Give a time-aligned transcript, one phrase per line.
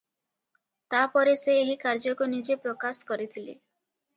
[0.93, 3.55] ତା'ପରେ ସେ ଏହି କାର୍ଯ୍ୟକୁ ନିଜେ ପ୍ରକାଶ କରିଥିଲେ।